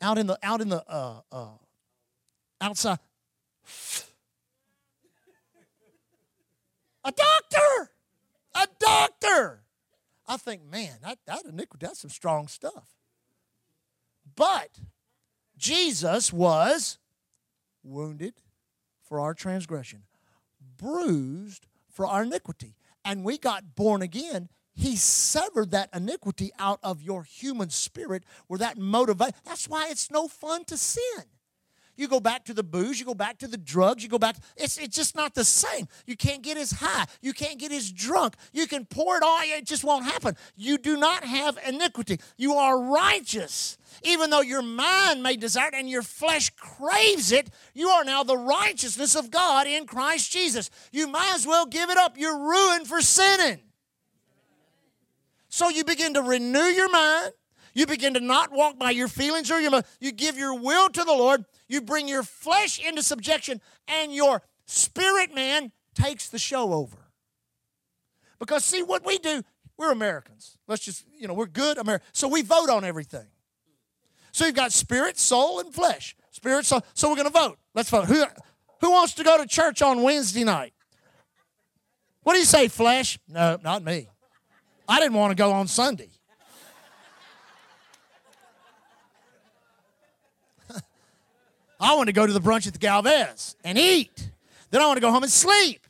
[0.00, 1.48] out in the out in the uh, uh,
[2.60, 2.98] outside.
[7.04, 7.90] A doctor!
[8.54, 9.62] A doctor!
[10.26, 11.42] I think, man, that, that
[11.80, 12.96] that's some strong stuff.
[14.36, 14.78] But
[15.56, 16.98] Jesus was
[17.82, 18.34] wounded
[19.02, 20.02] for our transgression,
[20.78, 22.74] bruised for our iniquity.
[23.04, 24.48] And we got born again.
[24.74, 29.34] He severed that iniquity out of your human spirit where that motivate.
[29.44, 31.24] That's why it's no fun to sin.
[31.98, 34.36] You go back to the booze, you go back to the drugs, you go back.
[34.56, 35.88] It's, it's just not the same.
[36.06, 37.06] You can't get as high.
[37.20, 38.36] You can't get as drunk.
[38.52, 40.36] You can pour it all, it just won't happen.
[40.56, 42.20] You do not have iniquity.
[42.36, 43.78] You are righteous.
[44.04, 48.22] Even though your mind may desire it and your flesh craves it, you are now
[48.22, 50.70] the righteousness of God in Christ Jesus.
[50.92, 52.16] You might as well give it up.
[52.16, 53.58] You're ruined for sinning.
[55.48, 57.32] So you begin to renew your mind.
[57.74, 59.84] You begin to not walk by your feelings or your mind.
[60.00, 64.42] You give your will to the Lord you bring your flesh into subjection, and your
[64.66, 66.96] spirit man takes the show over.
[68.38, 69.42] Because, see, what we do,
[69.76, 70.58] we're Americans.
[70.66, 72.10] Let's just, you know, we're good Americans.
[72.12, 73.26] So we vote on everything.
[74.32, 76.16] So you've got spirit, soul, and flesh.
[76.30, 76.82] Spirit, soul.
[76.94, 77.58] So we're going to vote.
[77.74, 78.06] Let's vote.
[78.06, 78.24] Who,
[78.80, 80.72] who wants to go to church on Wednesday night?
[82.22, 83.18] What do you say, flesh?
[83.28, 84.08] No, not me.
[84.88, 86.10] I didn't want to go on Sunday.
[91.88, 94.30] I want to go to the brunch at the Galvez and eat.
[94.70, 95.86] Then I want to go home and sleep.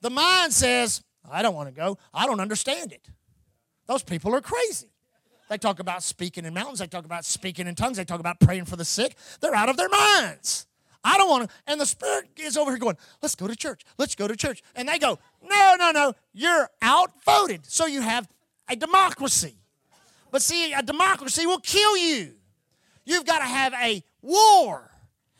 [0.00, 1.98] The mind says, I don't want to go.
[2.12, 3.08] I don't understand it.
[3.88, 4.92] Those people are crazy.
[5.50, 6.78] They talk about speaking in mountains.
[6.78, 7.96] They talk about speaking in tongues.
[7.96, 9.16] They talk about praying for the sick.
[9.40, 10.68] They're out of their minds.
[11.02, 11.56] I don't want to.
[11.66, 13.82] And the Spirit is over here going, let's go to church.
[13.98, 14.62] Let's go to church.
[14.76, 16.12] And they go, no, no, no.
[16.32, 17.66] You're outvoted.
[17.66, 18.28] So you have
[18.68, 19.56] a democracy.
[20.30, 22.34] But see, a democracy will kill you.
[23.04, 24.90] You've got to have a war.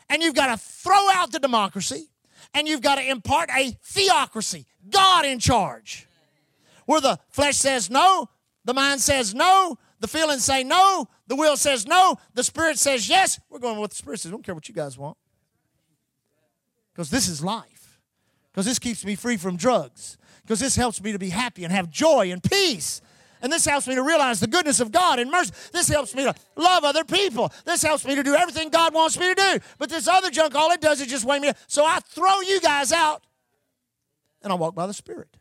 [0.08, 2.10] And you've got to throw out the democracy.
[2.52, 4.66] And you've got to impart a theocracy.
[4.88, 6.06] God in charge.
[6.86, 8.28] Where the flesh says no,
[8.64, 13.08] the mind says no, the feelings say no, the will says no, the spirit says
[13.08, 13.40] yes.
[13.48, 14.30] We're going with what the spirit says.
[14.30, 15.16] I don't care what you guys want.
[16.92, 17.98] Because this is life.
[18.52, 20.18] Because this keeps me free from drugs.
[20.42, 23.00] Because this helps me to be happy and have joy and peace.
[23.44, 25.52] And this helps me to realize the goodness of God and mercy.
[25.70, 27.52] This helps me to love other people.
[27.66, 29.58] This helps me to do everything God wants me to do.
[29.76, 31.52] But this other junk, all it does is just weigh me.
[31.66, 33.22] So I throw you guys out
[34.42, 35.36] and I walk by the Spirit.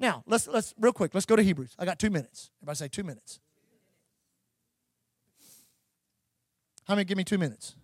[0.00, 1.76] Now, let's let's real quick, let's go to Hebrews.
[1.78, 2.50] I got two minutes.
[2.60, 3.38] Everybody say two minutes.
[6.88, 7.76] How many give me two minutes?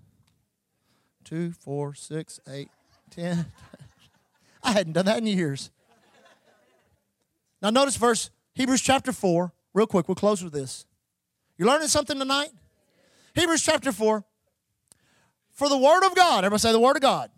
[1.23, 2.71] Two, four, six, eight,
[3.11, 3.53] ten.
[4.64, 5.71] I hadn't done that in years.
[7.62, 9.53] Now notice verse Hebrews chapter 4.
[9.75, 10.87] Real quick, we'll close with this.
[11.59, 12.49] You learning something tonight?
[13.35, 14.25] Hebrews chapter 4.
[15.53, 17.31] For the word of God, everybody say the word of God.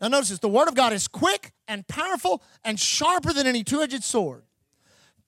[0.00, 3.62] Now notice this the word of God is quick and powerful and sharper than any
[3.62, 4.44] two-edged sword,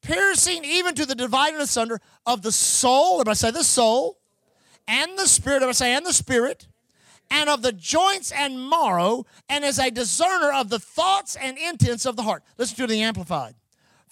[0.00, 4.18] piercing even to the dividing asunder of the soul, everybody say the soul,
[4.88, 6.68] and the spirit, everybody say and the spirit,
[7.30, 12.06] and of the joints and marrow, and is a discerner of the thoughts and intents
[12.06, 12.42] of the heart.
[12.56, 13.54] Listen to the Amplified.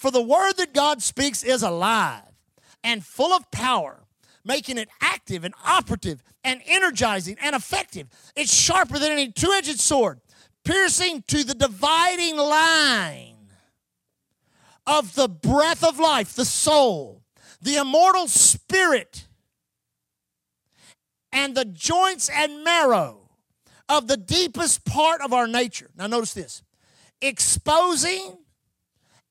[0.03, 2.25] For the word that God speaks is alive
[2.83, 4.03] and full of power,
[4.45, 8.09] making it active and operative and energizing and effective.
[8.35, 10.21] It's sharper than any two edged sword,
[10.65, 13.53] piercing to the dividing line
[14.89, 17.23] of the breath of life, the soul,
[17.61, 19.29] the immortal spirit,
[21.31, 23.31] and the joints and marrow
[23.89, 25.91] of the deepest part of our nature.
[25.97, 26.65] Now, notice this
[27.21, 28.39] exposing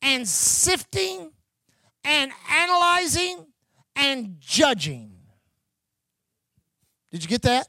[0.02, 1.32] and sifting
[2.04, 3.46] and analyzing
[3.96, 5.12] and judging.
[7.12, 7.68] Did you get that?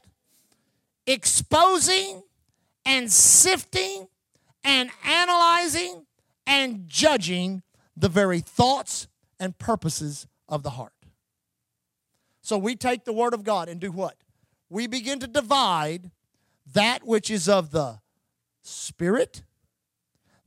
[1.05, 2.23] Exposing
[2.85, 4.07] and sifting
[4.63, 6.05] and analyzing
[6.47, 7.61] and judging
[7.95, 9.07] the very thoughts
[9.39, 10.93] and purposes of the heart.
[12.41, 14.15] So we take the Word of God and do what?
[14.69, 16.11] We begin to divide
[16.73, 17.99] that which is of the
[18.61, 19.43] Spirit,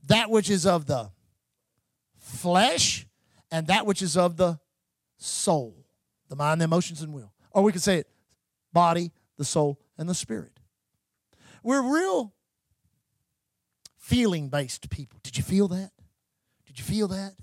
[0.03, 1.11] that which is of the
[2.27, 3.07] flesh,
[3.51, 4.59] and that which is of the
[5.17, 5.85] soul,
[6.29, 7.33] the mind, the emotions, and will.
[7.51, 8.07] Or we could say it
[8.73, 10.59] body, the soul, and the spirit.
[11.63, 12.33] We're real
[13.97, 15.19] feeling based people.
[15.23, 15.91] Did you feel that?
[16.65, 17.33] Did you feel that?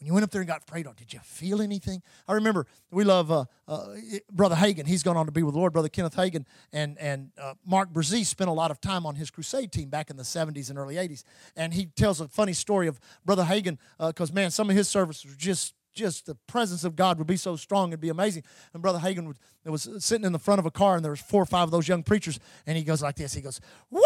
[0.00, 2.02] When you went up there and got prayed on, did you feel anything?
[2.26, 3.86] I remember we love uh, uh,
[4.32, 4.86] Brother Hagin.
[4.86, 6.46] He's gone on to be with the Lord, Brother Kenneth Hagin.
[6.72, 10.08] And, and uh, Mark Brazee spent a lot of time on his crusade team back
[10.08, 11.22] in the 70s and early 80s.
[11.54, 14.88] And he tells a funny story of Brother Hagin, because, uh, man, some of his
[14.88, 18.44] services were just just the presence of God would be so strong, it'd be amazing.
[18.72, 21.20] And Brother Hagin was, was sitting in the front of a car, and there was
[21.20, 23.34] four or five of those young preachers, and he goes like this.
[23.34, 23.60] He goes,
[23.90, 24.00] "Woo!"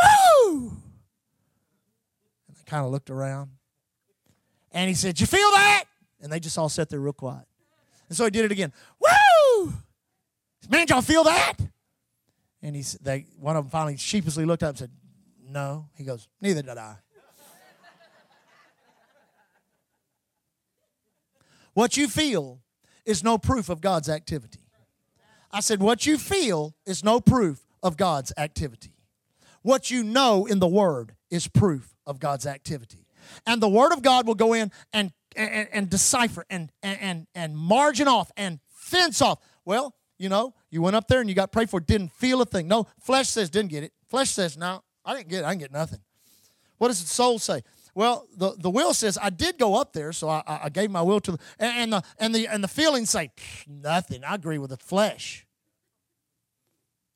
[2.49, 3.51] And they kind of looked around,
[4.75, 5.85] and he said, "You feel that?"
[6.21, 7.47] And they just all sat there real quiet.
[8.09, 8.73] And so he did it again.
[9.01, 9.73] Woo!
[10.69, 11.55] Man, y'all feel that?
[12.63, 14.91] And he said, they, one of them finally sheepishly looked up and said,
[15.47, 15.89] No.
[15.97, 16.97] He goes, Neither did I.
[21.75, 22.61] What you feel
[23.05, 24.61] is no proof of God's activity.
[25.51, 28.93] I said, What you feel is no proof of God's activity.
[29.63, 33.04] What you know in the Word is proof of God's activity.
[33.47, 37.57] And the Word of God will go in and, and, and decipher and, and, and
[37.57, 39.39] margin off and fence off.
[39.65, 42.47] Well, you know, you went up there and you got prayed for, didn't feel a
[42.47, 42.69] thing.
[42.69, 43.93] No, flesh says didn't get it.
[44.09, 45.45] Flesh says, no, I didn't get it.
[45.45, 46.01] I didn't get nothing.
[46.79, 47.63] What does the soul say?
[47.95, 51.03] Well, the, the will says I did go up there, so I, I gave my
[51.03, 53.31] will to the and, the and the and the feelings say
[53.69, 54.25] nothing.
[54.25, 55.47] I agree with the flesh.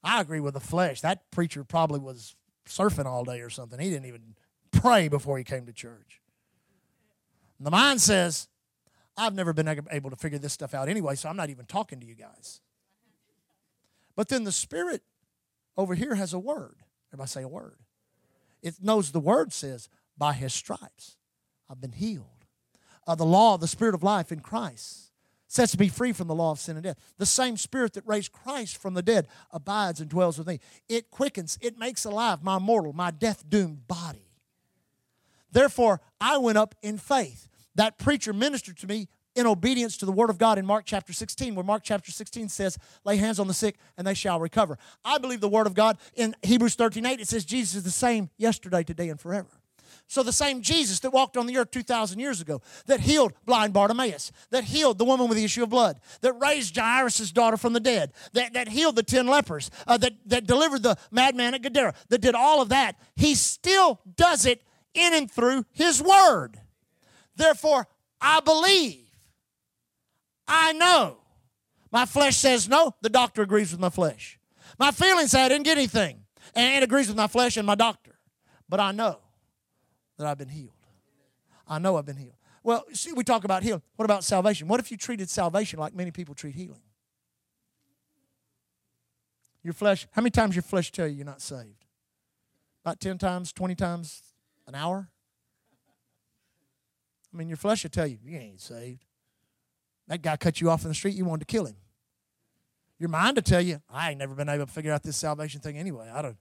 [0.04, 1.00] I agree with the flesh.
[1.00, 2.36] That preacher probably was
[2.68, 3.80] surfing all day or something.
[3.80, 4.36] He didn't even
[4.70, 6.20] pray before he came to church.
[7.58, 8.48] And the mind says,
[9.16, 12.00] I've never been able to figure this stuff out anyway, so I'm not even talking
[12.00, 12.60] to you guys.
[14.14, 15.02] But then the spirit
[15.76, 16.76] over here has a word.
[17.10, 17.78] Everybody say a word.
[18.62, 21.16] It knows the word says, by his stripes
[21.70, 22.26] I've been healed.
[23.06, 25.12] Uh, the law of the Spirit of life in Christ
[25.46, 26.98] sets me free from the law of sin and death.
[27.16, 30.60] The same Spirit that raised Christ from the dead abides and dwells with me.
[30.88, 34.27] It quickens, it makes alive my mortal, my death doomed body.
[35.50, 37.48] Therefore, I went up in faith.
[37.74, 41.12] That preacher ministered to me in obedience to the word of God in Mark chapter
[41.12, 44.78] 16, where Mark chapter 16 says, lay hands on the sick and they shall recover.
[45.04, 47.90] I believe the word of God in Hebrews 13 8, it says, Jesus is the
[47.90, 49.48] same yesterday, today, and forever.
[50.06, 53.74] So the same Jesus that walked on the earth 2,000 years ago, that healed blind
[53.74, 57.74] Bartimaeus, that healed the woman with the issue of blood, that raised Jairus' daughter from
[57.74, 61.62] the dead, that, that healed the 10 lepers, uh, that, that delivered the madman at
[61.62, 64.62] Gadara, that did all of that, he still does it
[64.98, 66.60] in and through his word.
[67.36, 67.86] Therefore,
[68.20, 69.06] I believe.
[70.46, 71.18] I know.
[71.90, 74.38] My flesh says no, the doctor agrees with my flesh.
[74.78, 76.24] My feelings say I didn't get anything,
[76.54, 78.18] and it agrees with my flesh and my doctor.
[78.68, 79.18] But I know
[80.18, 80.72] that I've been healed.
[81.66, 82.34] I know I've been healed.
[82.62, 83.82] Well, see, we talk about healing.
[83.96, 84.68] What about salvation?
[84.68, 86.82] What if you treated salvation like many people treat healing?
[89.62, 91.84] Your flesh, how many times your flesh tell you you're not saved?
[92.84, 94.22] About 10 times, 20 times
[94.68, 95.08] an hour?
[97.32, 99.04] I mean, your flesh will tell you, you ain't saved.
[100.06, 101.76] That guy cut you off in the street, you wanted to kill him.
[102.98, 105.60] Your mind will tell you, I ain't never been able to figure out this salvation
[105.60, 106.10] thing anyway.
[106.12, 106.36] I don't,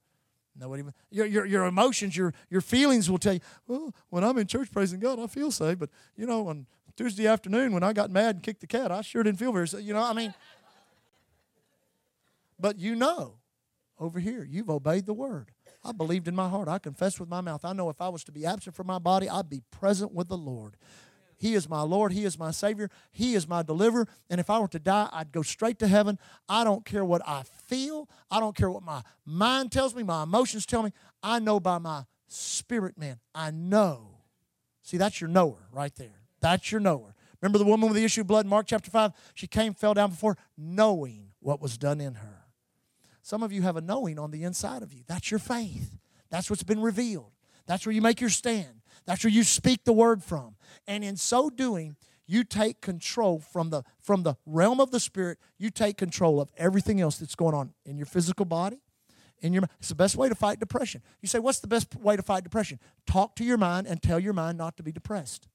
[0.59, 4.47] Nobody, your, your, your emotions, your, your feelings will tell you, well, when I'm in
[4.47, 5.79] church praising God, I feel saved.
[5.79, 6.65] But, you know, on
[6.95, 9.67] Tuesday afternoon when I got mad and kicked the cat, I sure didn't feel very
[9.83, 10.33] You know, I mean,
[12.59, 13.35] but you know,
[13.99, 15.51] over here, you've obeyed the word.
[15.83, 16.67] I believed in my heart.
[16.67, 17.63] I confessed with my mouth.
[17.63, 20.27] I know if I was to be absent from my body, I'd be present with
[20.27, 20.75] the Lord.
[21.37, 22.11] He is my Lord.
[22.11, 22.89] He is my Savior.
[23.11, 24.07] He is my deliverer.
[24.29, 26.17] And if I were to die, I'd go straight to heaven.
[26.49, 28.09] I don't care what I feel.
[28.31, 30.91] I don't care what my mind tells me, my emotions tell me.
[31.21, 33.19] I know by my spirit, man.
[33.35, 34.17] I know.
[34.81, 36.21] See, that's your knower right there.
[36.41, 37.13] That's your knower.
[37.41, 39.11] Remember the woman with the issue of blood in Mark chapter 5?
[39.35, 42.36] She came, fell down before, knowing what was done in her.
[43.27, 45.01] Some of you have a knowing on the inside of you.
[45.05, 45.97] That's your faith.
[46.29, 47.33] That's what's been revealed.
[47.65, 48.79] That's where you make your stand.
[49.05, 50.55] That's where you speak the word from.
[50.87, 55.39] And in so doing, you take control from the from the realm of the spirit,
[55.57, 58.79] you take control of everything else that's going on in your physical body.
[59.41, 61.01] In your it's the best way to fight depression.
[61.21, 62.79] You say, what's the best way to fight depression?
[63.05, 65.49] Talk to your mind and tell your mind not to be depressed.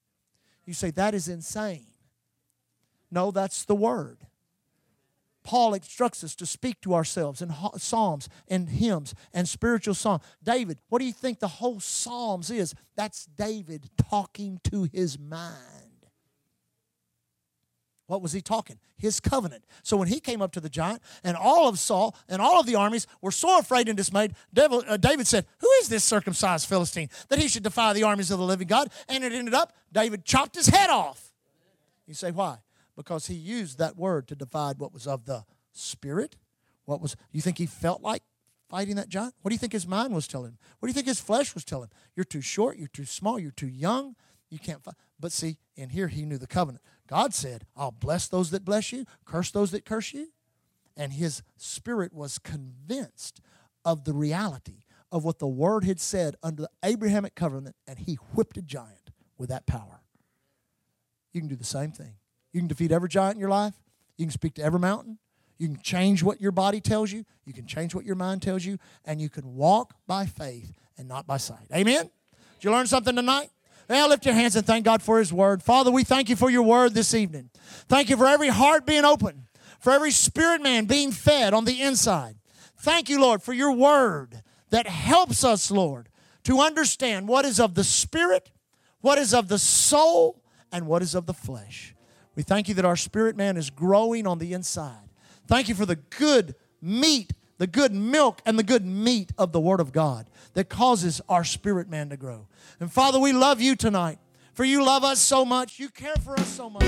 [0.66, 1.86] You say, that is insane.
[3.10, 4.26] No, that's the word.
[5.42, 10.20] Paul instructs us to speak to ourselves in psalms and hymns and spiritual song.
[10.42, 12.74] David, what do you think the whole psalms is?
[12.96, 15.56] That's David talking to his mind.
[18.06, 18.78] What was he talking?
[18.98, 19.64] His covenant.
[19.82, 22.66] So when he came up to the giant, and all of Saul and all of
[22.66, 27.08] the armies were so afraid and dismayed, uh, David said, Who is this circumcised Philistine
[27.30, 28.90] that he should defy the armies of the living God?
[29.08, 31.32] And it ended up, David chopped his head off.
[32.06, 32.58] You say, Why?
[32.96, 36.36] Because he used that word to divide what was of the spirit.
[36.84, 38.22] What was, you think he felt like
[38.68, 39.34] fighting that giant?
[39.42, 40.58] What do you think his mind was telling him?
[40.78, 41.98] What do you think his flesh was telling him?
[42.16, 44.16] You're too short, you're too small, you're too young,
[44.50, 44.94] you can't fight.
[45.18, 46.84] But see, in here he knew the covenant.
[47.06, 50.28] God said, I'll bless those that bless you, curse those that curse you.
[50.96, 53.40] And his spirit was convinced
[53.84, 58.14] of the reality of what the word had said under the Abrahamic covenant, and he
[58.34, 60.00] whipped a giant with that power.
[61.32, 62.14] You can do the same thing.
[62.52, 63.74] You can defeat every giant in your life.
[64.16, 65.18] You can speak to every mountain.
[65.58, 67.24] You can change what your body tells you.
[67.44, 68.78] You can change what your mind tells you.
[69.04, 71.66] And you can walk by faith and not by sight.
[71.74, 72.10] Amen?
[72.58, 73.50] Did you learn something tonight?
[73.88, 75.62] Now lift your hands and thank God for His Word.
[75.62, 77.50] Father, we thank you for your Word this evening.
[77.88, 79.46] Thank you for every heart being open,
[79.80, 82.36] for every spirit man being fed on the inside.
[82.78, 86.08] Thank you, Lord, for your Word that helps us, Lord,
[86.44, 88.50] to understand what is of the Spirit,
[89.00, 90.42] what is of the soul,
[90.72, 91.91] and what is of the flesh.
[92.34, 95.08] We thank you that our spirit man is growing on the inside.
[95.46, 99.60] Thank you for the good meat, the good milk, and the good meat of the
[99.60, 102.46] Word of God that causes our spirit man to grow.
[102.80, 104.18] And Father, we love you tonight,
[104.54, 105.78] for you love us so much.
[105.78, 106.84] You care for us so much.